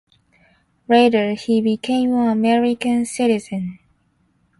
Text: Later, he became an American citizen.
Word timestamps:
Later, 0.87 1.33
he 1.35 1.61
became 1.61 2.11
an 2.15 2.27
American 2.29 3.05
citizen. 3.05 3.77